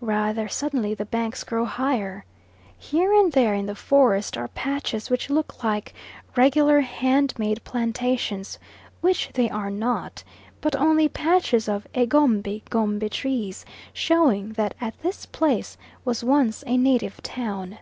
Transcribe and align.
Rather 0.00 0.48
suddenly 0.48 0.94
the 0.94 1.04
banks 1.04 1.44
grow 1.44 1.64
higher. 1.64 2.24
Here 2.76 3.12
and 3.12 3.30
there 3.32 3.54
in 3.54 3.66
the 3.66 3.76
forest 3.76 4.36
are 4.36 4.48
patches 4.48 5.08
which 5.10 5.30
look 5.30 5.62
like 5.62 5.94
regular 6.34 6.80
hand 6.80 7.32
made 7.38 7.62
plantations, 7.62 8.58
which 9.00 9.30
they 9.34 9.48
are 9.48 9.70
not, 9.70 10.24
but 10.60 10.74
only 10.74 11.08
patches 11.08 11.68
of 11.68 11.86
egombie 11.94 12.64
gombie 12.68 13.08
trees, 13.08 13.64
showing 13.92 14.54
that 14.54 14.74
at 14.80 15.00
this 15.04 15.24
place 15.24 15.76
was 16.04 16.24
once 16.24 16.64
a 16.66 16.76
native 16.76 17.22
town. 17.22 17.78